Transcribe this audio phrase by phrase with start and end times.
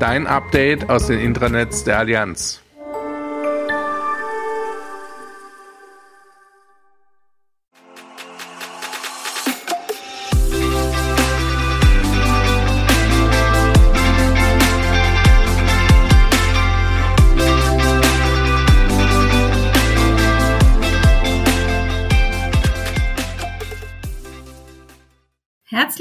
[0.00, 2.62] Dein Update aus den Intranets der Allianz.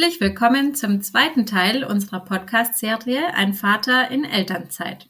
[0.09, 5.07] Herzlich willkommen zum zweiten Teil unserer Podcast-Serie Ein Vater in Elternzeit.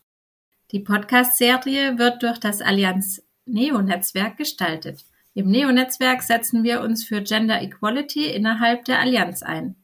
[0.71, 5.05] Die Podcast-Serie wird durch das Allianz Neo-Netzwerk gestaltet.
[5.33, 9.77] Im Neo-Netzwerk setzen wir uns für Gender Equality innerhalb der Allianz ein.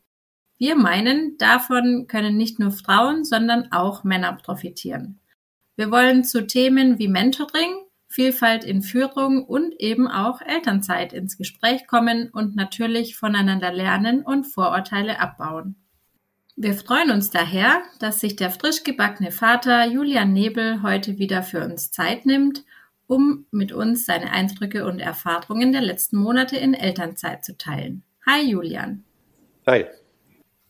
[0.57, 5.21] Wir meinen, davon können nicht nur Frauen, sondern auch Männer profitieren.
[5.77, 7.84] Wir wollen zu Themen wie Mentoring,
[8.15, 14.45] Vielfalt in Führung und eben auch Elternzeit ins Gespräch kommen und natürlich voneinander lernen und
[14.45, 15.75] Vorurteile abbauen.
[16.55, 21.61] Wir freuen uns daher, dass sich der frisch gebackene Vater Julian Nebel heute wieder für
[21.65, 22.63] uns Zeit nimmt,
[23.05, 28.03] um mit uns seine Eindrücke und Erfahrungen der letzten Monate in Elternzeit zu teilen.
[28.25, 29.03] Hi Julian.
[29.67, 29.87] Hi.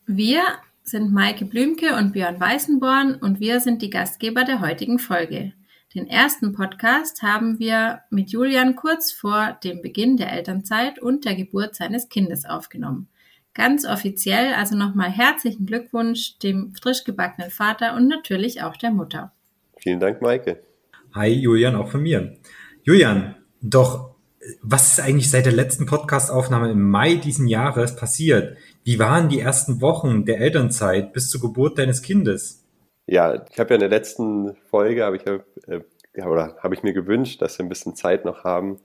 [0.04, 0.42] Wir
[0.82, 5.52] sind Maike Blümke und Björn Weißenborn und wir sind die Gastgeber der heutigen Folge.
[5.96, 11.34] Den ersten Podcast haben wir mit Julian kurz vor dem Beginn der Elternzeit und der
[11.34, 13.08] Geburt seines Kindes aufgenommen.
[13.54, 19.32] Ganz offiziell also nochmal herzlichen Glückwunsch dem frisch gebackenen Vater und natürlich auch der Mutter.
[19.78, 20.62] Vielen Dank, Maike.
[21.14, 22.36] Hi, Julian, auch von mir.
[22.82, 24.16] Julian, doch
[24.60, 28.58] was ist eigentlich seit der letzten Podcastaufnahme im Mai diesen Jahres passiert?
[28.84, 32.65] Wie waren die ersten Wochen der Elternzeit bis zur Geburt deines Kindes?
[33.06, 35.80] Ja, ich habe ja in der letzten Folge, habe ich äh,
[36.14, 38.80] ja, oder habe ich mir gewünscht, dass wir ein bisschen Zeit noch haben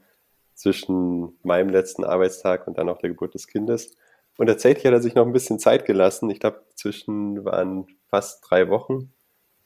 [0.53, 3.95] zwischen meinem letzten Arbeitstag und dann auch der Geburt des Kindes.
[4.37, 6.29] Und tatsächlich hat er sich noch ein bisschen Zeit gelassen.
[6.29, 9.11] Ich glaube, zwischen waren fast drei Wochen.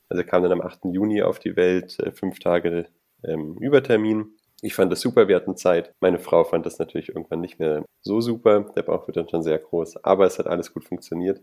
[0.09, 0.85] Also kam dann am 8.
[0.85, 2.87] Juni auf die Welt, äh, fünf Tage
[3.23, 4.37] ähm, Übertermin.
[4.61, 5.93] Ich fand das super, wir hatten Zeit.
[5.99, 8.71] Meine Frau fand das natürlich irgendwann nicht mehr so super.
[8.75, 10.03] Der Bauch wird dann schon sehr groß.
[10.03, 11.41] Aber es hat alles gut funktioniert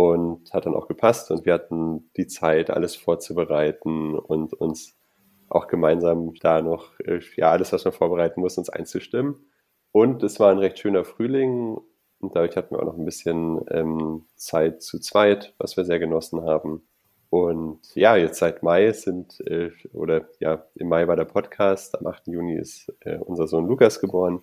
[0.00, 4.96] und hat dann auch gepasst und wir hatten die Zeit, alles vorzubereiten und uns
[5.50, 9.44] auch gemeinsam da noch, äh, ja, alles, was man vorbereiten muss, uns einzustimmen.
[9.92, 11.76] Und es war ein recht schöner Frühling
[12.18, 15.98] und dadurch hatten wir auch noch ein bisschen ähm, Zeit zu zweit, was wir sehr
[15.98, 16.82] genossen haben.
[17.28, 22.06] Und ja, jetzt seit Mai sind, äh, oder ja, im Mai war der Podcast, am
[22.06, 22.28] 8.
[22.28, 24.40] Juni ist äh, unser Sohn Lukas geboren.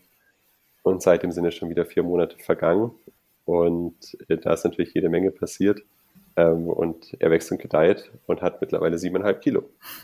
[0.84, 2.92] Und seitdem sind ja schon wieder vier Monate vergangen.
[3.48, 5.80] Und äh, da ist natürlich jede Menge passiert.
[6.36, 9.70] Ähm, und er wächst und gedeiht und hat mittlerweile siebeneinhalb Kilo.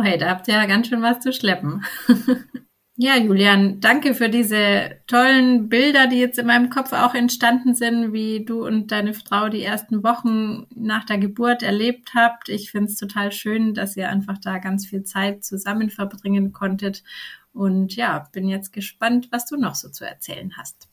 [0.00, 1.84] hey, da habt ihr ja ganz schön was zu schleppen.
[2.96, 8.14] ja, Julian, danke für diese tollen Bilder, die jetzt in meinem Kopf auch entstanden sind,
[8.14, 12.48] wie du und deine Frau die ersten Wochen nach der Geburt erlebt habt.
[12.48, 17.04] Ich finde es total schön, dass ihr einfach da ganz viel Zeit zusammen verbringen konntet.
[17.52, 20.89] Und ja, bin jetzt gespannt, was du noch so zu erzählen hast.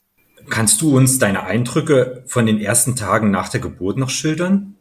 [0.50, 4.76] Kannst du uns deine Eindrücke von den ersten Tagen nach der Geburt noch schildern?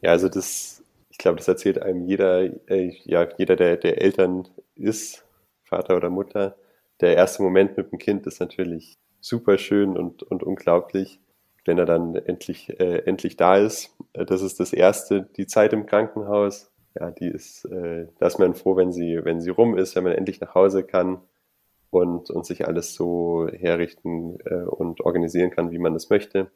[0.00, 4.46] Ja, also das, ich glaube, das erzählt einem jeder, äh, ja, jeder, der, der Eltern
[4.76, 5.24] ist,
[5.64, 6.56] Vater oder Mutter.
[7.00, 11.20] Der erste Moment mit dem Kind ist natürlich super schön und, und unglaublich,
[11.64, 13.94] wenn er dann endlich, äh, endlich da ist.
[14.12, 16.70] Äh, das ist das erste, die Zeit im Krankenhaus.
[16.98, 20.04] Ja, die ist, äh, da ist man froh, wenn sie, wenn sie rum ist, wenn
[20.04, 21.20] man endlich nach Hause kann
[21.90, 26.50] und, und sich alles so herrichten äh, und organisieren kann, wie man es möchte.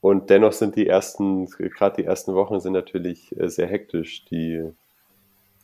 [0.00, 4.24] Und dennoch sind die ersten, gerade die ersten Wochen sind natürlich äh, sehr hektisch.
[4.26, 4.70] Die,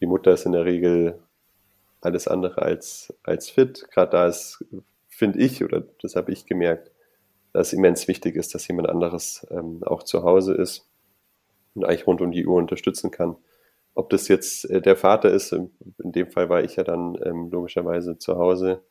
[0.01, 1.19] die Mutter ist in der Regel
[2.01, 3.87] alles andere als, als fit.
[3.93, 4.65] Gerade da ist,
[5.09, 6.91] finde ich, oder das habe ich gemerkt,
[7.53, 10.89] dass immens wichtig ist, dass jemand anderes ähm, auch zu Hause ist
[11.75, 13.37] und eigentlich rund um die Uhr unterstützen kann.
[13.95, 17.51] Ob das jetzt äh, der Vater ist, in dem Fall war ich ja dann ähm,
[17.51, 18.83] logischerweise zu Hause,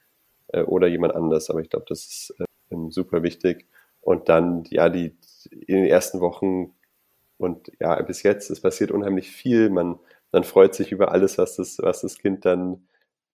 [0.53, 1.50] äh, oder jemand anders.
[1.50, 3.68] Aber ich glaube, das ist äh, super wichtig.
[4.01, 5.15] Und dann, ja, die
[5.51, 6.74] in den ersten Wochen
[7.38, 9.69] und ja, bis jetzt, es passiert unheimlich viel.
[9.69, 10.00] Man,
[10.31, 12.88] man freut sich über alles, was das, was das Kind dann,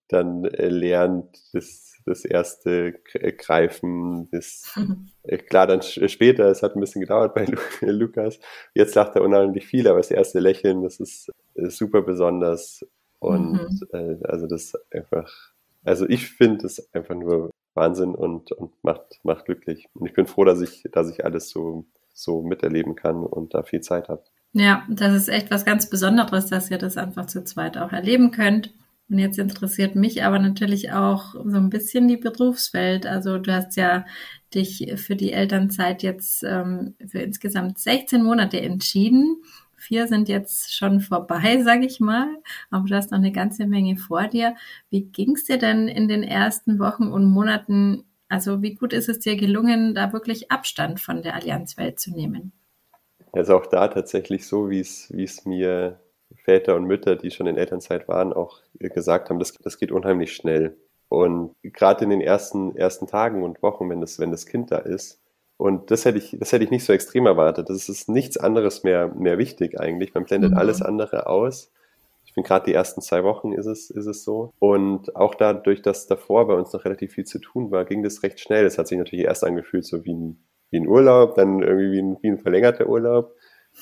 [0.08, 1.38] dann äh, lernt.
[1.54, 4.74] Das, das erste äh, Greifen, das,
[5.24, 7.46] äh, klar, dann später, es hat ein bisschen gedauert bei
[7.82, 8.40] Lukas.
[8.74, 12.86] Jetzt lacht er unheimlich viel, aber das erste Lächeln, das ist, ist super besonders.
[13.20, 13.88] Und mhm.
[13.92, 15.54] äh, also das einfach,
[15.88, 19.88] also ich finde es einfach nur Wahnsinn und, und macht, macht glücklich.
[19.94, 23.64] Und ich bin froh, dass ich, dass ich alles so, so miterleben kann und da
[23.64, 24.24] viel Zeit habe.
[24.54, 28.32] Ja, das ist echt was ganz Besonderes, dass ihr das einfach zu zweit auch erleben
[28.32, 28.74] könnt.
[29.10, 33.06] Und jetzt interessiert mich aber natürlich auch so ein bisschen die Berufswelt.
[33.06, 34.06] Also du hast ja
[34.54, 39.42] dich für die Elternzeit jetzt ähm, für insgesamt 16 Monate entschieden.
[39.78, 42.28] Vier sind jetzt schon vorbei, sage ich mal,
[42.72, 44.56] aber du hast noch eine ganze Menge vor dir.
[44.90, 48.04] Wie ging es dir denn in den ersten Wochen und Monaten?
[48.28, 52.52] Also wie gut ist es dir gelungen, da wirklich Abstand von der Allianzwelt zu nehmen?
[53.32, 56.00] Also auch da tatsächlich so, wie es, mir
[56.44, 60.34] Väter und Mütter, die schon in Elternzeit waren, auch gesagt haben, das, das geht unheimlich
[60.34, 60.76] schnell.
[61.10, 64.78] Und gerade in den ersten, ersten Tagen und Wochen, wenn das, wenn das Kind da
[64.78, 65.22] ist,
[65.58, 67.70] und das hätte ich, das hätte ich nicht so extrem erwartet.
[67.70, 70.14] Das ist nichts anderes mehr, mehr wichtig eigentlich.
[70.14, 70.58] Man blendet mhm.
[70.58, 71.72] alles andere aus.
[72.26, 74.54] Ich finde gerade die ersten zwei Wochen ist es, ist es so.
[74.60, 78.22] Und auch dadurch, dass davor bei uns noch relativ viel zu tun war, ging das
[78.22, 78.66] recht schnell.
[78.66, 80.38] Es hat sich natürlich erst angefühlt so wie ein,
[80.70, 83.34] wie ein Urlaub, dann irgendwie wie ein, wie ein verlängerter Urlaub.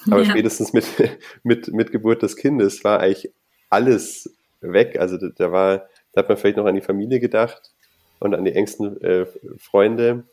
[0.09, 0.29] Aber ja.
[0.29, 0.85] spätestens mit,
[1.43, 3.33] mit, mit Geburt des Kindes war eigentlich
[3.69, 4.97] alles weg.
[4.97, 7.73] Also da, da war, da hat man vielleicht noch an die Familie gedacht
[8.19, 9.25] und an die engsten äh,
[9.57, 10.23] Freunde.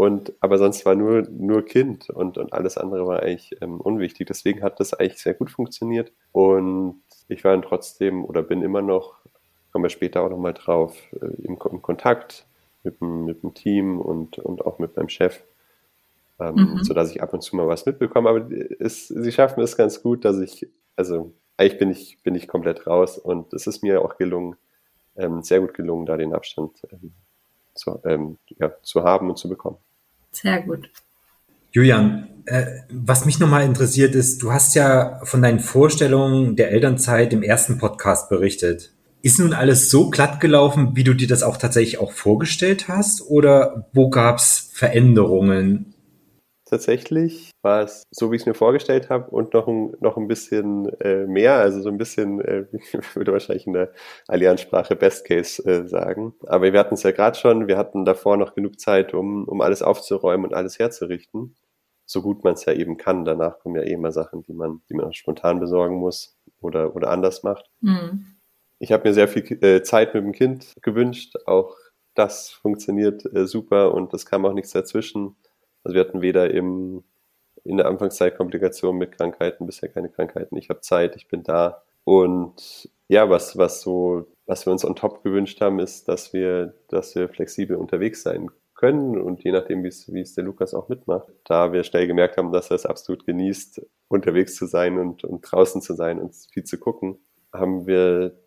[0.00, 4.28] Und, aber sonst war nur, nur Kind und, und alles andere war eigentlich ähm, unwichtig.
[4.28, 6.10] Deswegen hat das eigentlich sehr gut funktioniert.
[6.32, 9.18] Und ich war dann trotzdem oder bin immer noch,
[9.70, 12.46] kommen wir später auch nochmal drauf, äh, im, im, Kontakt
[12.82, 15.42] mit dem, mit dem Team und, und auch mit meinem Chef
[16.40, 16.82] ähm, mhm.
[16.82, 18.30] sodass ich ab und zu mal was mitbekomme.
[18.30, 22.48] Aber es, sie schaffen es ganz gut, dass ich, also eigentlich bin ich, bin ich
[22.48, 24.56] komplett raus und es ist mir auch gelungen,
[25.16, 27.12] ähm, sehr gut gelungen, da den Abstand ähm,
[27.74, 29.76] zu, ähm, ja, zu haben und zu bekommen.
[30.32, 30.90] Sehr gut.
[31.72, 37.32] Julian, äh, was mich nochmal interessiert ist, du hast ja von deinen Vorstellungen der Elternzeit
[37.32, 38.92] im ersten Podcast berichtet.
[39.22, 43.22] Ist nun alles so glatt gelaufen, wie du dir das auch tatsächlich auch vorgestellt hast?
[43.22, 45.94] Oder wo gab es Veränderungen?
[46.70, 50.28] Tatsächlich war es so, wie ich es mir vorgestellt habe und noch ein, noch ein
[50.28, 53.92] bisschen äh, mehr, also so ein bisschen, äh, ich würde wahrscheinlich in der
[54.28, 56.34] Allianzsprache Best Case äh, sagen.
[56.46, 59.60] Aber wir hatten es ja gerade schon, wir hatten davor noch genug Zeit, um, um
[59.60, 61.56] alles aufzuräumen und alles herzurichten.
[62.06, 63.24] So gut man es ja eben kann.
[63.24, 67.10] Danach kommen ja eh immer Sachen, die man, die man spontan besorgen muss oder, oder
[67.10, 67.66] anders macht.
[67.80, 68.36] Mhm.
[68.78, 71.36] Ich habe mir sehr viel äh, Zeit mit dem Kind gewünscht.
[71.46, 71.76] Auch
[72.14, 75.36] das funktioniert äh, super und es kam auch nichts dazwischen
[75.84, 77.04] also wir hatten weder im,
[77.64, 80.56] in der Anfangszeit Komplikationen mit Krankheiten, bisher keine Krankheiten.
[80.56, 81.82] Ich habe Zeit, ich bin da.
[82.04, 86.74] Und ja, was, was so, was wir uns on top gewünscht haben, ist, dass wir,
[86.88, 89.88] dass wir flexibel unterwegs sein können und je nachdem, wie
[90.20, 93.82] es, der Lukas auch mitmacht, da wir schnell gemerkt haben, dass er es absolut genießt,
[94.08, 97.18] unterwegs zu sein und, und draußen zu sein und viel zu gucken,
[97.52, 98.38] haben wir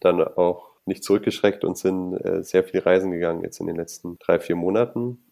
[0.00, 4.18] dann auch nicht zurückgeschreckt und sind äh, sehr viel reisen gegangen jetzt in den letzten
[4.18, 5.27] drei, vier Monaten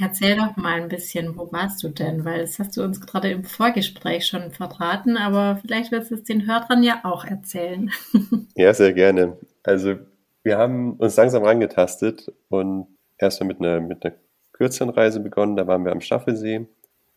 [0.00, 2.24] Erzähl doch mal ein bisschen, wo warst du denn?
[2.24, 6.24] Weil das hast du uns gerade im Vorgespräch schon verraten, aber vielleicht wirst du es
[6.24, 7.90] den Hörern ja auch erzählen.
[8.56, 9.38] Ja, sehr gerne.
[9.62, 9.94] Also
[10.42, 14.14] wir haben uns langsam rangetastet und erstmal mit einer, mit einer
[14.52, 15.56] kürzeren Reise begonnen.
[15.56, 16.66] Da waren wir am Staffelsee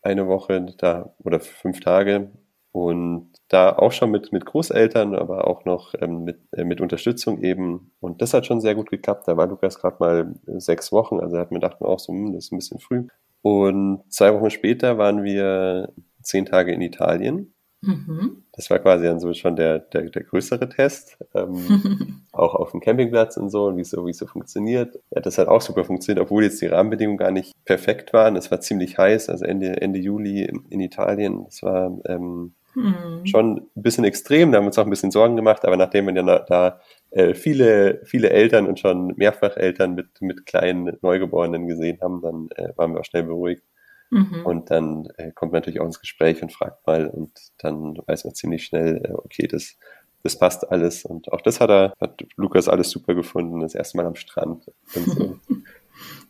[0.00, 2.30] eine Woche da oder fünf Tage
[2.72, 7.40] und da auch schon mit, mit Großeltern, aber auch noch ähm, mit, äh, mit Unterstützung
[7.40, 7.92] eben.
[8.00, 9.28] Und das hat schon sehr gut geklappt.
[9.28, 12.46] Da war Lukas gerade mal sechs Wochen, also hat mir gedacht, auch so, hm, das
[12.46, 13.06] ist ein bisschen früh.
[13.42, 15.92] Und zwei Wochen später waren wir
[16.22, 17.54] zehn Tage in Italien.
[17.82, 18.44] Mhm.
[18.52, 21.18] Das war quasi dann so schon der, der, der größere Test.
[21.34, 24.98] Ähm, auch auf dem Campingplatz und so und wie so, wie so funktioniert.
[25.14, 28.34] Ja, das hat auch super funktioniert, obwohl jetzt die Rahmenbedingungen gar nicht perfekt waren.
[28.34, 31.44] Es war ziemlich heiß, also Ende, Ende Juli in, in Italien.
[31.48, 33.26] Es war ähm, hm.
[33.26, 36.06] Schon ein bisschen extrem, da haben wir uns auch ein bisschen Sorgen gemacht, aber nachdem
[36.06, 41.68] wir ja da äh, viele, viele Eltern und schon mehrfach Eltern mit, mit kleinen Neugeborenen
[41.68, 43.62] gesehen haben, dann äh, waren wir auch schnell beruhigt.
[44.10, 44.44] Mhm.
[44.44, 48.24] Und dann äh, kommt man natürlich auch ins Gespräch und fragt mal und dann weiß
[48.24, 49.76] man ziemlich schnell, äh, okay, das,
[50.22, 51.04] das passt alles.
[51.04, 54.70] Und auch das hat er, hat Lukas alles super gefunden, das erste Mal am Strand
[54.94, 55.38] und so.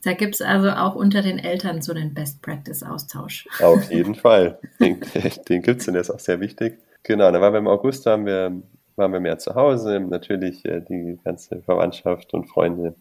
[0.02, 3.48] Da gibt es also auch unter den Eltern so einen Best-Practice-Austausch.
[3.62, 4.58] Auf jeden Fall.
[4.80, 5.00] Den,
[5.48, 6.78] den gibt es und der ist auch sehr wichtig.
[7.02, 8.62] Genau, dann waren wir im August, haben wir,
[8.96, 10.00] waren wir mehr zu Hause.
[10.00, 12.94] Natürlich äh, die ganze Verwandtschaft und Freunde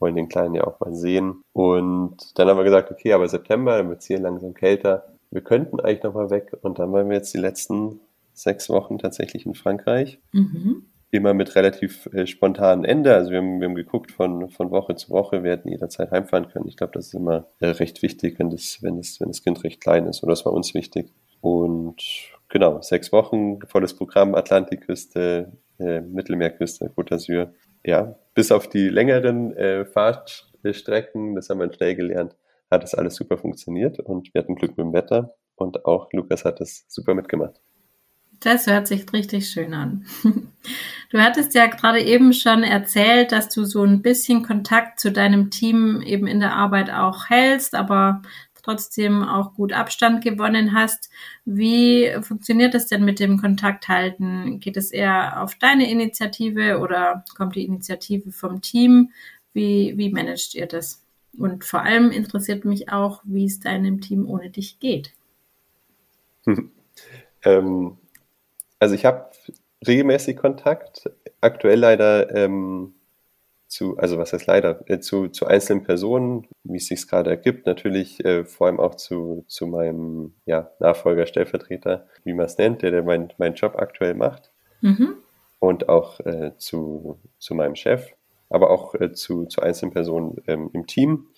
[0.00, 1.42] wollen den Kleinen ja auch mal sehen.
[1.52, 5.06] Und dann haben wir gesagt, okay, aber September, dann wird es hier langsam kälter.
[5.30, 6.56] Wir könnten eigentlich noch mal weg.
[6.62, 8.00] Und dann waren wir jetzt die letzten
[8.32, 10.20] sechs Wochen tatsächlich in Frankreich.
[10.32, 10.84] Mhm.
[11.10, 13.14] Immer mit relativ äh, spontanen Ende.
[13.14, 15.42] Also wir haben, wir haben geguckt von, von Woche zu Woche.
[15.42, 16.68] Wir hätten jederzeit heimfahren können.
[16.68, 19.64] Ich glaube, das ist immer äh, recht wichtig, wenn das, wenn, das, wenn das Kind
[19.64, 20.22] recht klein ist.
[20.22, 21.10] Und das war uns wichtig.
[21.40, 22.02] Und
[22.48, 27.52] genau, sechs Wochen, volles Programm, Atlantikküste, äh, Mittelmeerküste, Côte d'Azur.
[27.84, 32.36] Ja, bis auf die längeren äh, Fahrtstrecken, das haben wir schnell gelernt,
[32.70, 36.44] hat das alles super funktioniert und wir hatten Glück mit dem Wetter und auch Lukas
[36.44, 37.60] hat das super mitgemacht.
[38.40, 40.06] Das hört sich richtig schön an.
[41.10, 45.50] Du hattest ja gerade eben schon erzählt, dass du so ein bisschen Kontakt zu deinem
[45.50, 48.20] Team eben in der Arbeit auch hältst, aber
[48.62, 51.10] trotzdem auch gut Abstand gewonnen hast.
[51.46, 54.60] Wie funktioniert das denn mit dem Kontakt halten?
[54.60, 59.10] Geht es eher auf deine Initiative oder kommt die Initiative vom Team?
[59.54, 61.02] Wie, wie managt ihr das?
[61.38, 65.14] Und vor allem interessiert mich auch, wie es deinem Team ohne dich geht.
[67.42, 67.97] ähm,
[68.78, 69.30] also ich habe
[69.86, 71.10] regelmäßig Kontakt.
[71.40, 72.94] Aktuell leider ähm,
[73.68, 77.66] zu, also was heißt leider, äh, zu, zu einzelnen Personen, wie es sich gerade ergibt,
[77.66, 82.82] natürlich äh, vor allem auch zu, zu meinem ja, Nachfolger, Stellvertreter, wie man es nennt,
[82.82, 84.50] der, der meinen mein Job aktuell macht.
[84.80, 85.16] Mhm.
[85.60, 88.12] Und auch äh, zu, zu meinem Chef,
[88.48, 91.28] aber auch äh, zu, zu einzelnen Personen ähm, im Team.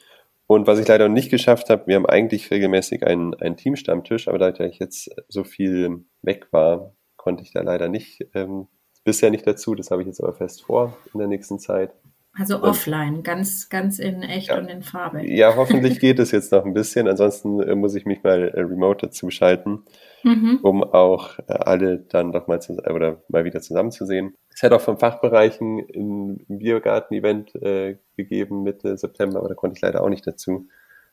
[0.46, 4.38] Und was ich leider nicht geschafft habe, wir haben eigentlich regelmäßig einen, einen Teamstammtisch, aber
[4.38, 8.66] da ich jetzt so viel weg war, konnte ich da leider nicht, ähm,
[9.04, 9.74] bisher nicht dazu.
[9.74, 11.92] Das habe ich jetzt aber fest vor in der nächsten Zeit.
[12.32, 15.26] Also offline, ganz, ganz in echt ja, und in Farbe.
[15.26, 17.08] Ja, hoffentlich geht es jetzt noch ein bisschen.
[17.08, 19.82] Ansonsten äh, muss ich mich mal äh, remote dazu schalten,
[20.22, 20.60] mhm.
[20.62, 24.34] um auch äh, alle dann doch mal zu, oder mal wieder zusammenzusehen.
[24.54, 29.82] Es hat auch von Fachbereichen ein Biergarten-Event äh, gegeben Mitte September, aber da konnte ich
[29.82, 30.68] leider auch nicht dazu.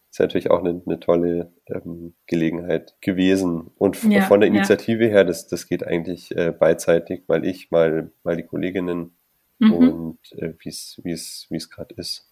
[0.10, 3.72] Ist natürlich auch eine, eine tolle ähm, Gelegenheit gewesen.
[3.78, 5.10] Und ja, von der Initiative ja.
[5.10, 9.16] her, das, das geht eigentlich äh, beidseitig, weil ich mal, mal die Kolleginnen
[9.60, 9.74] mhm.
[9.74, 12.28] und äh, es wie es gerade ist.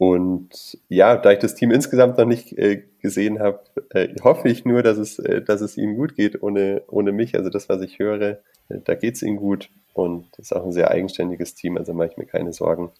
[0.00, 4.64] Und ja, da ich das Team insgesamt noch nicht äh, gesehen habe, äh, hoffe ich
[4.64, 7.34] nur, dass es, äh, dass es ihnen gut geht ohne, ohne mich.
[7.34, 8.38] Also das, was ich höre,
[8.70, 9.68] äh, da geht es ihnen gut.
[9.92, 12.92] Und es ist auch ein sehr eigenständiges Team, also mache ich mir keine Sorgen.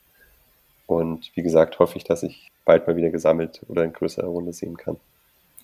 [0.91, 4.53] Und wie gesagt, hoffe ich, dass ich bald mal wieder gesammelt oder in größerer Runde
[4.53, 4.97] sehen kann.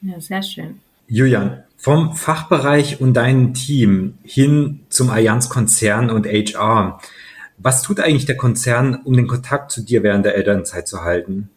[0.00, 0.80] Ja, sehr schön.
[1.08, 7.00] Julian, vom Fachbereich und deinem Team hin zum Allianz-Konzern und HR.
[7.58, 11.50] Was tut eigentlich der Konzern, um den Kontakt zu dir während der Elternzeit zu halten?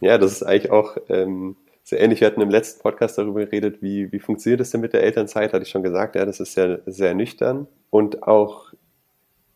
[0.00, 2.20] Ja, das ist eigentlich auch ähm, sehr ähnlich.
[2.20, 5.52] Wir hatten im letzten Podcast darüber geredet, wie, wie funktioniert es denn mit der Elternzeit?
[5.52, 7.66] Hatte ich schon gesagt, ja, das ist sehr, sehr nüchtern.
[7.90, 8.72] Und auch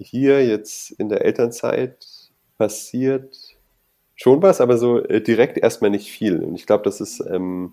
[0.01, 2.18] hier jetzt in der Elternzeit
[2.59, 3.57] passiert
[4.15, 6.43] schon was, aber so äh, direkt erstmal nicht viel.
[6.43, 7.73] Und ich glaube, das ist, ähm,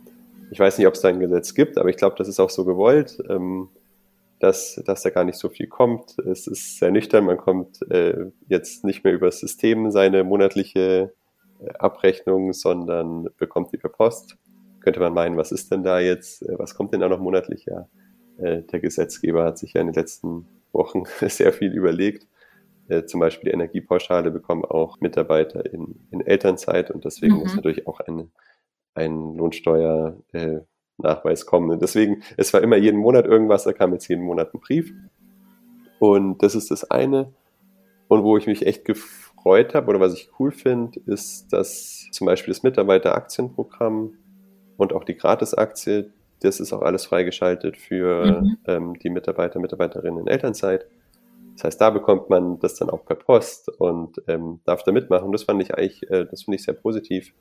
[0.51, 2.51] ich weiß nicht, ob es da ein Gesetz gibt, aber ich glaube, das ist auch
[2.51, 3.17] so gewollt.
[3.29, 3.69] Ähm,
[4.39, 6.19] dass, dass da gar nicht so viel kommt.
[6.19, 11.13] Es ist sehr nüchtern, man kommt äh, jetzt nicht mehr über das System seine monatliche
[11.61, 14.37] äh, Abrechnung, sondern bekommt die per Post.
[14.81, 17.65] Könnte man meinen, was ist denn da jetzt, äh, was kommt denn da noch monatlich?
[17.65, 17.87] Ja,
[18.37, 22.27] äh, der Gesetzgeber hat sich ja in den letzten Wochen sehr viel überlegt.
[22.87, 27.39] Äh, zum Beispiel die Energiepauschale bekommen auch Mitarbeiter in, in Elternzeit und deswegen mhm.
[27.41, 28.29] muss natürlich auch eine,
[28.93, 30.59] ein Lohnsteuer äh,
[30.97, 31.71] Nachweis kommen.
[31.71, 34.93] Und deswegen, es war immer jeden Monat irgendwas, da kam jetzt jeden Monat ein Brief.
[35.99, 37.33] Und das ist das eine.
[38.07, 42.25] Und wo ich mich echt gefreut habe oder was ich cool finde, ist, dass zum
[42.25, 44.13] Beispiel das Mitarbeiteraktienprogramm
[44.77, 46.11] und auch die Gratisaktie,
[46.41, 48.57] das ist auch alles freigeschaltet für mhm.
[48.67, 50.85] ähm, die Mitarbeiter, Mitarbeiterinnen in Elternzeit.
[51.55, 55.31] Das heißt, da bekommt man das dann auch per Post und ähm, darf da mitmachen.
[55.31, 57.33] Das fand ich eigentlich, äh, das finde ich sehr positiv.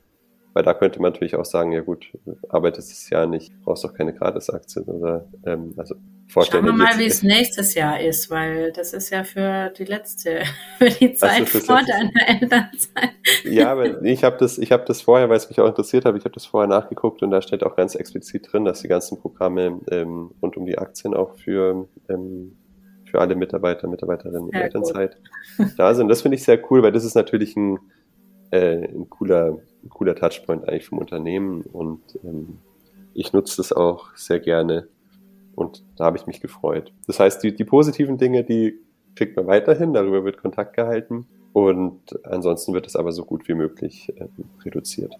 [0.53, 2.13] Weil da könnte man natürlich auch sagen, ja gut,
[2.47, 5.95] arbeitest das Jahr nicht, brauchst doch keine Gratisaktien oder ähm, also
[6.29, 6.65] vorstellen.
[6.65, 10.43] Schauen wir mal, wie es nächstes Jahr ist, weil das ist ja für die letzte,
[10.77, 13.11] für die Zeit also vor deiner Elternzeit.
[13.43, 16.15] Ja, aber ich habe das, ich habe das vorher, weil es mich auch interessiert hat,
[16.15, 19.19] ich habe das vorher nachgeguckt und da steht auch ganz explizit drin, dass die ganzen
[19.19, 22.57] Programme ähm, rund um die Aktien auch für ähm,
[23.15, 25.17] für alle Mitarbeiter, Mitarbeiterinnen in Elternzeit
[25.57, 25.67] gut.
[25.77, 26.09] da sind.
[26.09, 27.79] Das finde ich sehr cool, weil das ist natürlich ein,
[28.51, 32.57] äh, ein cooler ein cooler Touchpoint eigentlich vom Unternehmen und ähm,
[33.13, 34.87] ich nutze das auch sehr gerne
[35.55, 36.91] und da habe ich mich gefreut.
[37.07, 38.79] Das heißt, die, die positiven Dinge, die
[39.15, 43.53] kriegt man weiterhin, darüber wird Kontakt gehalten und ansonsten wird es aber so gut wie
[43.53, 44.27] möglich äh,
[44.65, 45.13] reduziert.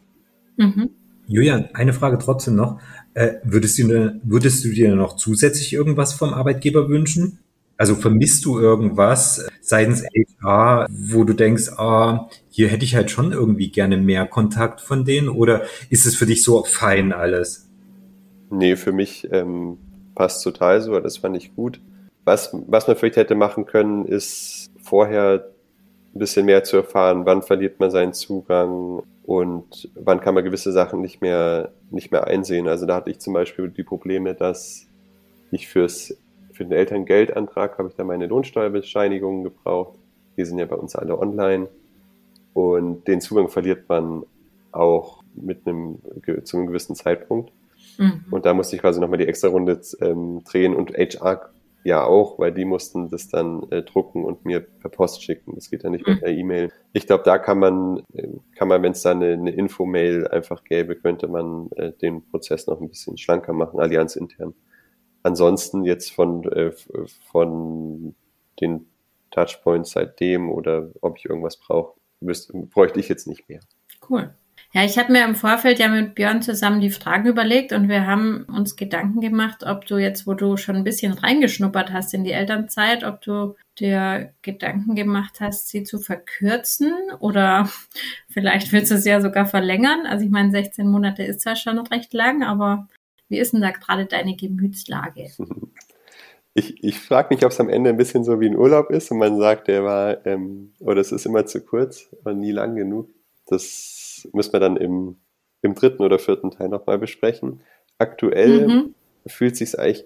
[0.58, 0.90] Mhm.
[1.28, 2.82] Julian, eine Frage trotzdem noch.
[3.14, 7.40] Äh, würdest, du, würdest du dir noch zusätzlich irgendwas vom Arbeitgeber wünschen?
[7.78, 13.34] Also vermisst du irgendwas seitens HR, wo du denkst, ah, hier hätte ich halt schon
[13.34, 17.70] irgendwie gerne mehr Kontakt von denen oder ist es für dich so fein alles?
[18.50, 19.78] Nee, für mich ähm,
[20.16, 21.82] passt total so, das fand ich gut.
[22.24, 25.46] Was, was man vielleicht hätte machen können, ist vorher
[26.16, 30.72] ein bisschen mehr zu erfahren, wann verliert man seinen Zugang und wann kann man gewisse
[30.72, 32.68] Sachen nicht mehr, nicht mehr einsehen.
[32.68, 34.88] Also da hatte ich zum Beispiel die Probleme, dass
[35.52, 36.18] ich fürs,
[36.56, 40.00] für den Elterngeldantrag habe ich da meine Lohnsteuerbescheinigungen gebraucht.
[40.38, 41.68] Die sind ja bei uns alle online.
[42.54, 44.24] Und den Zugang verliert man
[44.72, 46.00] auch mit einem,
[46.44, 47.52] zu einem gewissen Zeitpunkt.
[47.98, 48.26] Mhm.
[48.32, 51.50] Und da musste ich quasi nochmal die extra Runde ähm, drehen und HR
[51.84, 55.54] ja auch, weil die mussten das dann äh, drucken und mir per Post schicken.
[55.54, 56.20] Das geht ja nicht mehr mhm.
[56.20, 56.72] per E-Mail.
[56.94, 60.64] Ich glaube, da kann man, äh, kann man, wenn es da eine, eine Info-Mail einfach
[60.64, 64.56] gäbe, könnte man äh, den Prozess noch ein bisschen schlanker machen, Allianz intern.
[65.26, 66.72] Ansonsten jetzt von, äh,
[67.32, 68.14] von
[68.62, 68.86] den
[69.32, 73.60] Touchpoints seitdem oder ob ich irgendwas brauche, bräuchte ich jetzt nicht mehr.
[74.08, 74.36] Cool.
[74.72, 78.06] Ja, ich habe mir im Vorfeld ja mit Björn zusammen die Fragen überlegt und wir
[78.06, 82.24] haben uns Gedanken gemacht, ob du jetzt, wo du schon ein bisschen reingeschnuppert hast in
[82.24, 87.68] die Elternzeit, ob du dir Gedanken gemacht hast, sie zu verkürzen oder
[88.30, 90.06] vielleicht willst du sie ja sogar verlängern.
[90.06, 92.88] Also ich meine, 16 Monate ist zwar schon recht lang, aber
[93.30, 95.30] wie ist denn da gerade deine Gemütslage?
[96.58, 99.12] Ich, ich frage mich, ob es am Ende ein bisschen so wie ein Urlaub ist
[99.12, 102.78] und man sagt, der war, ähm, oder es ist immer zu kurz und nie lang
[102.78, 103.10] genug.
[103.48, 105.18] Das müssen wir dann im,
[105.62, 107.60] im dritten oder vierten Teil nochmal besprechen.
[107.98, 108.96] Aktuell mhm.
[109.28, 110.06] fühlt sich eigentlich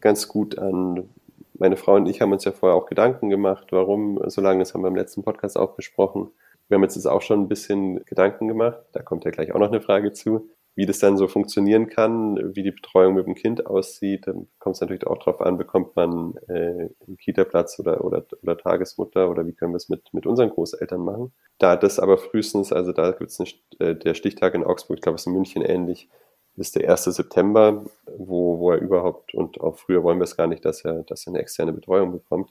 [0.00, 1.08] ganz gut an.
[1.54, 4.74] Meine Frau und ich haben uns ja vorher auch Gedanken gemacht, warum so lange, das
[4.74, 6.30] haben wir im letzten Podcast auch besprochen.
[6.68, 9.58] Wir haben uns jetzt auch schon ein bisschen Gedanken gemacht, da kommt ja gleich auch
[9.58, 13.34] noch eine Frage zu, wie das dann so funktionieren kann, wie die Betreuung mit dem
[13.34, 18.04] Kind aussieht, dann kommt es natürlich auch darauf an, bekommt man äh, einen Kita-Platz oder,
[18.04, 21.32] oder, oder Tagesmutter oder wie können wir es mit, mit unseren Großeltern machen.
[21.58, 23.40] Da das aber frühestens, also da gibt es
[23.78, 26.08] äh, der Stichtag in Augsburg, ich glaube, es ist in München ähnlich,
[26.56, 27.04] ist der 1.
[27.04, 27.84] September,
[28.16, 31.26] wo, wo er überhaupt, und auch früher wollen wir es gar nicht, dass er, dass
[31.26, 32.50] er eine externe Betreuung bekommt.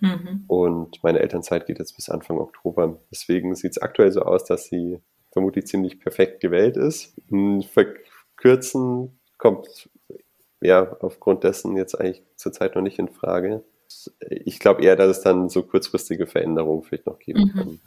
[0.00, 0.44] Mhm.
[0.48, 2.98] Und meine Elternzeit geht jetzt bis Anfang Oktober.
[3.10, 4.98] Deswegen sieht es aktuell so aus, dass sie
[5.32, 7.14] vermutlich ziemlich perfekt gewählt ist.
[7.72, 9.90] Verkürzen kommt
[10.60, 13.64] ja aufgrund dessen jetzt eigentlich zurzeit noch nicht in Frage.
[14.28, 17.58] Ich glaube eher, dass es dann so kurzfristige Veränderungen vielleicht noch geben mhm.
[17.58, 17.80] kann.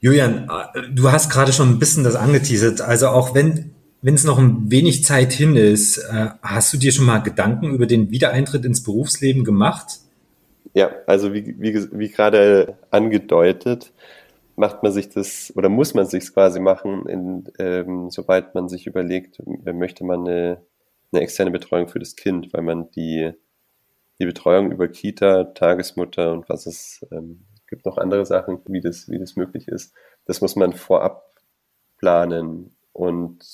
[0.00, 0.48] Julian,
[0.92, 2.80] du hast gerade schon ein bisschen das angeteasert.
[2.80, 6.92] Also auch wenn wenn es noch ein wenig Zeit hin ist, äh, hast du dir
[6.92, 9.98] schon mal Gedanken über den Wiedereintritt ins Berufsleben gemacht?
[10.74, 13.92] Ja, also wie, wie, wie gerade angedeutet,
[14.58, 18.86] macht man sich das oder muss man sich quasi machen, in, ähm, sobald man sich
[18.86, 20.62] überlegt, äh, möchte man eine,
[21.12, 23.32] eine externe Betreuung für das Kind, weil man die,
[24.18, 29.08] die Betreuung über Kita, Tagesmutter und was es ähm, gibt noch andere Sachen, wie das,
[29.08, 29.94] wie das möglich ist.
[30.24, 31.28] Das muss man vorab
[31.98, 32.76] planen.
[32.92, 33.44] Und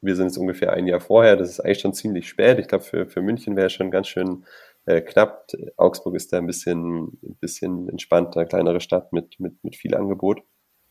[0.00, 1.36] wir sind jetzt ungefähr ein Jahr vorher.
[1.36, 2.58] Das ist eigentlich schon ziemlich spät.
[2.58, 4.44] Ich glaube, für, für München wäre schon ganz schön
[4.86, 5.46] äh, knapp.
[5.76, 10.42] Augsburg ist da ein bisschen, ein bisschen entspannter, kleinere Stadt mit, mit, mit viel Angebot.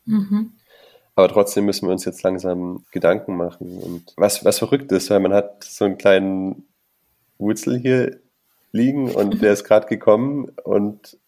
[0.04, 0.54] Mhm.
[1.14, 3.78] Aber trotzdem müssen wir uns jetzt langsam Gedanken machen.
[3.78, 6.68] Und was, was verrückt ist, weil man hat so einen kleinen
[7.38, 8.20] Wurzel hier
[8.72, 11.18] liegen und der ist gerade gekommen und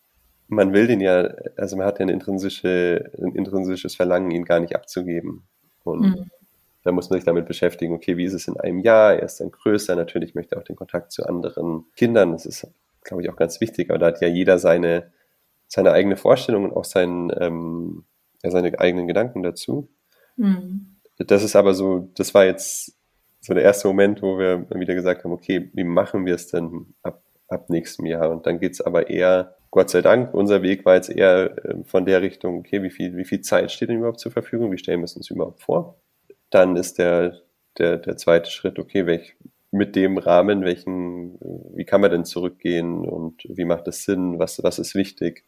[0.49, 4.61] man will den ja, also man hat ja eine intrinsische, ein intrinsisches Verlangen, ihn gar
[4.61, 5.47] nicht abzugeben.
[5.83, 6.31] Und mhm.
[6.85, 9.15] Da muss man sich damit beschäftigen, okay, wie ist es in einem Jahr?
[9.15, 12.33] Er ist dann größer, natürlich möchte er auch den Kontakt zu anderen Kindern.
[12.33, 12.67] Das ist,
[13.03, 15.11] glaube ich, auch ganz wichtig, aber da hat ja jeder seine,
[15.67, 18.05] seine eigene Vorstellung und auch sein, ähm,
[18.43, 19.89] ja, seine eigenen Gedanken dazu.
[20.37, 20.97] Mhm.
[21.17, 22.99] Das ist aber so, das war jetzt
[23.41, 26.95] so der erste Moment, wo wir wieder gesagt haben, okay, wie machen wir es denn
[27.03, 28.31] ab, ab nächstem Jahr?
[28.31, 32.05] Und dann geht's aber eher, Gott sei Dank, unser Weg war jetzt eher ähm, von
[32.05, 34.71] der Richtung, okay, wie viel, wie viel Zeit steht denn überhaupt zur Verfügung?
[34.71, 35.99] Wie stellen wir es uns überhaupt vor?
[36.55, 37.41] Dann ist der,
[37.79, 39.35] der, der zweite Schritt, okay, welch,
[39.73, 41.37] mit dem Rahmen, welchen,
[41.75, 44.39] wie kann man denn zurückgehen und wie macht es Sinn?
[44.39, 45.45] Was, was ist wichtig?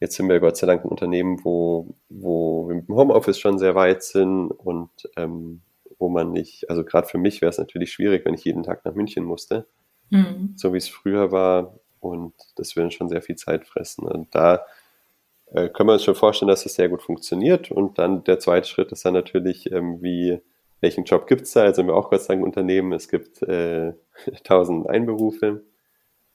[0.00, 3.58] Jetzt sind wir Gott sei Dank ein Unternehmen, wo, wo wir mit dem Homeoffice schon
[3.58, 5.60] sehr weit sind und ähm,
[5.98, 8.86] wo man nicht, also gerade für mich wäre es natürlich schwierig, wenn ich jeden Tag
[8.86, 9.66] nach München musste,
[10.08, 10.54] mhm.
[10.56, 11.78] so wie es früher war.
[12.00, 14.06] Und das würde schon sehr viel Zeit fressen.
[14.06, 14.64] Und da
[15.52, 17.70] äh, können wir uns schon vorstellen, dass das sehr gut funktioniert.
[17.70, 20.40] Und dann der zweite Schritt ist dann natürlich, ähm, wie,
[20.80, 21.62] welchen Job gibt es da?
[21.62, 23.94] Also wir auch Gott sei Dank Unternehmen, es gibt äh,
[24.26, 25.64] 1000 Einberufe,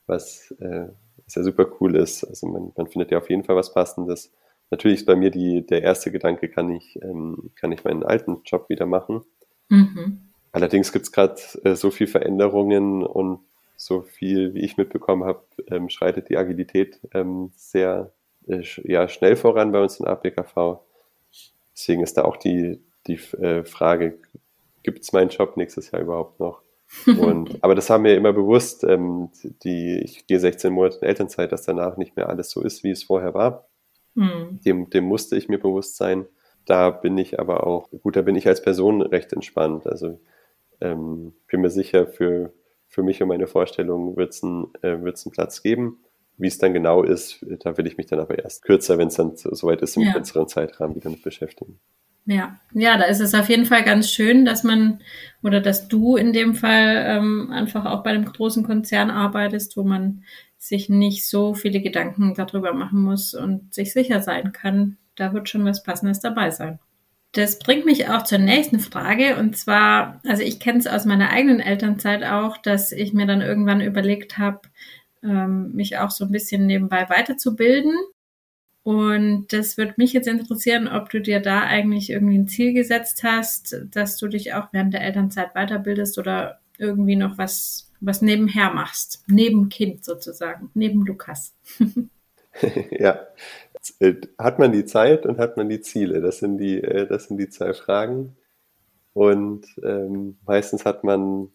[0.06, 0.86] was äh,
[1.28, 2.24] ja super cool ist.
[2.24, 4.32] Also man, man findet ja auf jeden Fall was Passendes.
[4.70, 8.42] Natürlich ist bei mir die, der erste Gedanke, kann ich, ähm, kann ich meinen alten
[8.44, 9.22] Job wieder machen.
[9.68, 10.20] Mhm.
[10.52, 13.40] Allerdings gibt es gerade äh, so viel Veränderungen und
[13.76, 18.12] so viel wie ich mitbekommen habe, ähm, schreitet die Agilität ähm, sehr
[18.46, 20.80] ja, schnell voran bei uns in APKV.
[21.74, 24.18] Deswegen ist da auch die, die äh, Frage,
[24.82, 26.62] gibt es meinen Job nächstes Jahr überhaupt noch?
[27.06, 29.30] Und, aber das haben wir immer bewusst, ähm,
[29.64, 32.90] die, ich gehe 16 Monate in Elternzeit, dass danach nicht mehr alles so ist, wie
[32.90, 33.68] es vorher war.
[34.14, 34.60] Mhm.
[34.64, 36.26] Dem, dem musste ich mir bewusst sein.
[36.66, 39.86] Da bin ich aber auch, gut, da bin ich als Person recht entspannt.
[39.86, 40.20] Also
[40.80, 42.52] ähm, bin mir sicher, für,
[42.86, 45.98] für mich und meine Vorstellungen wird es einen, äh, einen Platz geben.
[46.36, 49.14] Wie es dann genau ist, da will ich mich dann aber erst kürzer, wenn es
[49.14, 50.12] dann soweit ist, im ja.
[50.12, 51.78] kürzeren Zeitrahmen wieder mit beschäftigen.
[52.26, 55.00] Ja, ja, da ist es auf jeden Fall ganz schön, dass man
[55.42, 59.84] oder dass du in dem Fall ähm, einfach auch bei einem großen Konzern arbeitest, wo
[59.84, 60.24] man
[60.56, 65.50] sich nicht so viele Gedanken darüber machen muss und sich sicher sein kann, da wird
[65.50, 66.78] schon was Passendes dabei sein.
[67.32, 71.30] Das bringt mich auch zur nächsten Frage und zwar, also ich kenne es aus meiner
[71.30, 74.60] eigenen Elternzeit auch, dass ich mir dann irgendwann überlegt habe,
[75.24, 77.94] ähm, mich auch so ein bisschen nebenbei weiterzubilden
[78.84, 83.22] und das würde mich jetzt interessieren, ob du dir da eigentlich irgendwie ein Ziel gesetzt
[83.24, 88.74] hast, dass du dich auch während der Elternzeit weiterbildest oder irgendwie noch was, was nebenher
[88.74, 89.24] machst.
[89.26, 91.54] Neben Kind sozusagen, neben Lukas.
[92.90, 93.26] ja.
[94.00, 96.20] Äh, hat man die Zeit und hat man die Ziele?
[96.20, 98.36] Das sind die, äh, das sind die zwei Fragen.
[99.14, 101.48] Und ähm, meistens hat man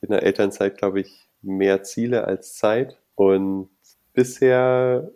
[0.00, 2.98] in der Elternzeit, glaube ich, mehr Ziele als Zeit.
[3.14, 3.68] Und
[4.12, 5.10] bisher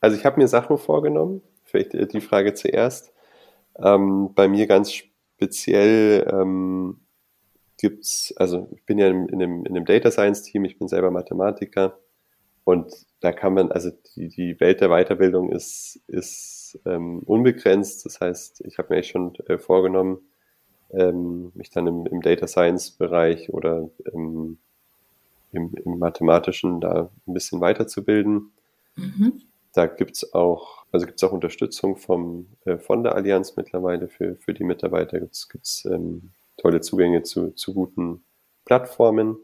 [0.00, 3.12] also ich habe mir Sachen vorgenommen, vielleicht die Frage zuerst.
[3.78, 7.00] Ähm, bei mir ganz speziell ähm,
[7.78, 10.88] gibt's, also ich bin ja in, in, einem, in einem Data Science Team, ich bin
[10.88, 11.98] selber Mathematiker
[12.64, 18.06] und da kann man, also die, die Welt der Weiterbildung ist, ist ähm, unbegrenzt.
[18.06, 20.18] Das heißt, ich habe mir echt schon äh, vorgenommen,
[20.92, 24.58] ähm, mich dann im, im Data Science Bereich oder im,
[25.52, 28.52] im, im Mathematischen da ein bisschen weiterzubilden.
[28.96, 29.42] Mhm.
[29.72, 34.54] Da gibt's auch, also gibt's auch Unterstützung vom, äh, von der Allianz mittlerweile für, für
[34.54, 35.20] die Mitarbeiter.
[35.20, 38.24] Gibt's gibt's ähm, tolle Zugänge zu, zu guten
[38.64, 39.36] Plattformen.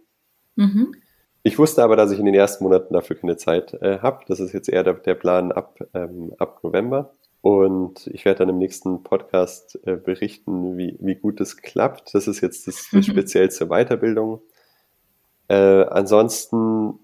[0.56, 0.94] Mhm.
[1.42, 4.24] Ich wusste aber, dass ich in den ersten Monaten dafür keine Zeit äh, habe.
[4.26, 7.12] Das ist jetzt eher der, der Plan ab, ähm, ab November.
[7.40, 12.12] Und ich werde dann im nächsten Podcast äh, berichten, wie, wie gut es klappt.
[12.14, 14.42] Das ist jetzt das, das speziell zur Weiterbildung.
[15.48, 16.98] Äh, ansonsten,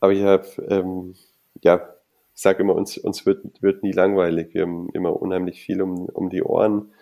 [0.00, 1.14] aber ich habe ähm,
[1.62, 1.94] ja
[2.34, 4.54] ich sage immer, uns, uns wird, wird nie langweilig.
[4.54, 6.92] Wir haben immer unheimlich viel um, um die Ohren.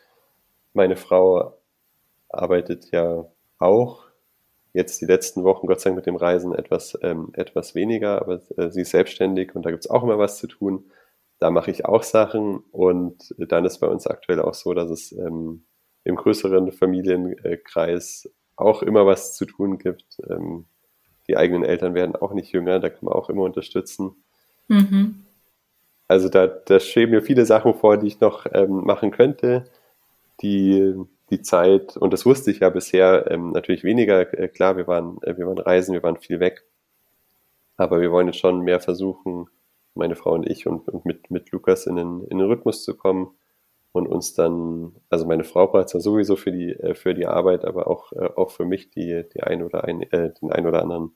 [0.74, 1.58] Meine Frau
[2.28, 3.26] arbeitet ja
[3.58, 4.04] auch
[4.74, 8.40] jetzt die letzten Wochen, Gott sei Dank mit dem Reisen etwas, ähm, etwas weniger, aber
[8.56, 10.90] äh, sie ist selbstständig und da gibt's auch immer was zu tun.
[11.38, 15.12] Da mache ich auch Sachen und dann ist bei uns aktuell auch so, dass es
[15.12, 15.64] ähm,
[16.04, 20.20] im größeren Familienkreis auch immer was zu tun gibt.
[20.28, 20.64] Ähm,
[21.28, 24.16] die eigenen Eltern werden auch nicht jünger, da kann man auch immer unterstützen.
[24.68, 25.24] Mhm.
[26.08, 29.64] Also da, da stehen mir viele Sachen vor, die ich noch ähm, machen könnte.
[30.42, 30.94] Die,
[31.30, 35.18] die Zeit, und das wusste ich ja bisher ähm, natürlich weniger, äh, klar, wir waren,
[35.22, 36.64] äh, wir waren reisen, wir waren viel weg.
[37.76, 39.46] Aber wir wollen jetzt schon mehr versuchen,
[39.94, 42.96] meine Frau und ich, und, und mit, mit Lukas in den, in den Rhythmus zu
[42.96, 43.30] kommen
[43.92, 47.26] und uns dann, also meine Frau braucht es ja sowieso für die, äh, für die
[47.26, 50.66] Arbeit, aber auch, äh, auch für mich die, die ein oder ein, äh, den ein
[50.66, 51.14] oder anderen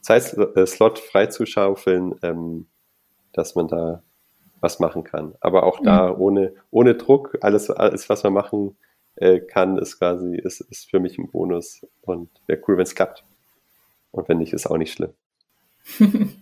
[0.00, 2.66] Zeitslot freizuschaufeln, ähm,
[3.32, 4.02] dass man da
[4.60, 5.34] was machen kann.
[5.40, 6.20] Aber auch da mhm.
[6.20, 8.76] ohne, ohne Druck, alles, alles, was man machen
[9.16, 11.86] äh, kann, ist quasi, ist, ist für mich ein Bonus.
[12.02, 13.24] Und wäre cool, wenn es klappt.
[14.12, 15.12] Und wenn nicht, ist auch nicht schlimm.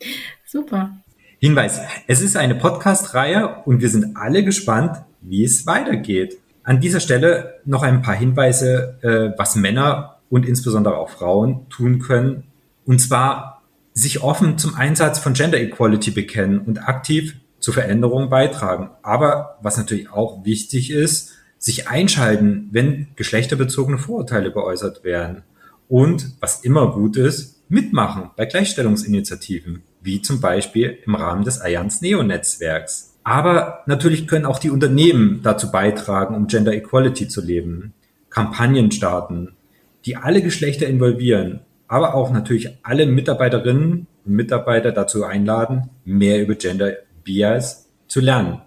[0.47, 0.97] Super.
[1.38, 6.39] Hinweis, es ist eine Podcast-Reihe und wir sind alle gespannt, wie es weitergeht.
[6.63, 11.99] An dieser Stelle noch ein paar Hinweise, äh, was Männer und insbesondere auch Frauen tun
[11.99, 12.45] können.
[12.87, 18.91] Und zwar sich offen zum Einsatz von Gender Equality bekennen und aktiv zu Veränderungen beitragen.
[19.03, 25.43] Aber was natürlich auch wichtig ist, sich einschalten, wenn geschlechterbezogene Vorurteile geäußert werden.
[25.89, 32.01] Und was immer gut ist, mitmachen bei Gleichstellungsinitiativen, wie zum Beispiel im Rahmen des Allianz
[32.03, 33.13] Neo Netzwerks.
[33.25, 37.95] Aber natürlich können auch die Unternehmen dazu beitragen, um Gender Equality zu leben.
[38.31, 39.57] Kampagnen starten,
[40.05, 41.61] die alle Geschlechter involvieren
[41.95, 48.63] aber auch natürlich alle Mitarbeiterinnen und Mitarbeiter dazu einladen, mehr über Gender Bias zu lernen.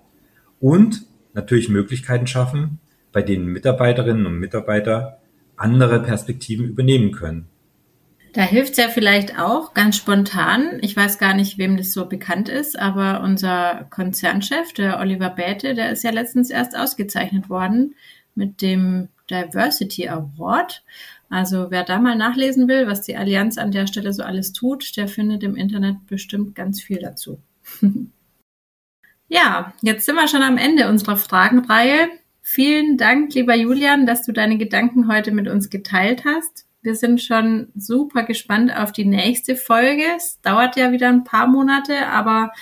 [0.59, 2.79] Und natürlich Möglichkeiten schaffen,
[3.11, 5.19] bei denen Mitarbeiterinnen und Mitarbeiter
[5.55, 7.47] andere Perspektiven übernehmen können.
[8.37, 10.77] Da hilft es ja vielleicht auch ganz spontan.
[10.81, 15.73] Ich weiß gar nicht, wem das so bekannt ist, aber unser Konzernchef, der Oliver Bäte,
[15.73, 17.95] der ist ja letztens erst ausgezeichnet worden
[18.35, 20.83] mit dem Diversity Award.
[21.31, 24.95] Also wer da mal nachlesen will, was die Allianz an der Stelle so alles tut,
[24.97, 27.39] der findet im Internet bestimmt ganz viel dazu.
[29.29, 32.07] ja, jetzt sind wir schon am Ende unserer Fragenreihe.
[32.43, 36.66] Vielen Dank, lieber Julian, dass du deine Gedanken heute mit uns geteilt hast.
[36.87, 40.05] Wir sind schon super gespannt auf die nächste Folge.
[40.15, 42.53] Es dauert ja wieder ein paar Monate, aber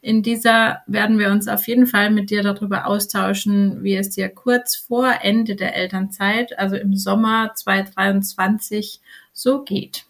[0.00, 4.28] in dieser werden wir uns auf jeden Fall mit dir darüber austauschen, wie es dir
[4.28, 9.00] kurz vor Ende der Elternzeit, also im Sommer 2023,
[9.32, 10.04] so geht.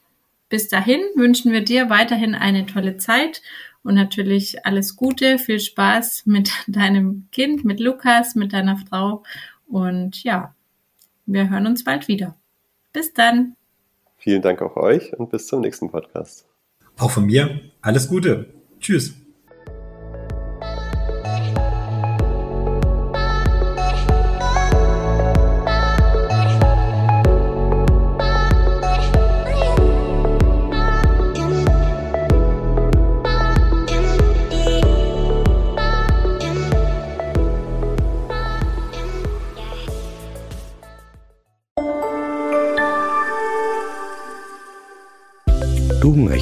[0.51, 3.41] Bis dahin wünschen wir dir weiterhin eine tolle Zeit
[3.83, 9.23] und natürlich alles Gute, viel Spaß mit deinem Kind, mit Lukas, mit deiner Frau
[9.67, 10.55] und ja,
[11.25, 12.37] wir hören uns bald wieder.
[12.93, 13.57] Bis dann.
[14.23, 16.47] Vielen Dank auch euch und bis zum nächsten Podcast.
[16.97, 18.55] Auch von mir alles Gute.
[18.79, 19.22] Tschüss.